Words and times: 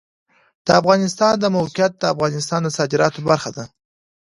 د 0.65 0.67
افغانستان 0.79 1.33
د 1.39 1.45
موقعیت 1.57 1.91
د 1.97 2.03
افغانستان 2.13 2.59
د 2.63 2.69
صادراتو 2.77 3.19
برخه 3.29 3.49
ده. 3.57 3.65